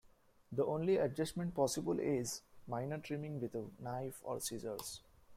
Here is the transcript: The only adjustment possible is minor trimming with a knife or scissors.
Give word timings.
The 0.51 0.65
only 0.65 0.97
adjustment 0.97 1.53
possible 1.53 1.99
is 1.99 2.41
minor 2.67 2.97
trimming 2.97 3.39
with 3.39 3.53
a 3.53 3.65
knife 3.79 4.19
or 4.23 4.39
scissors. 4.39 4.99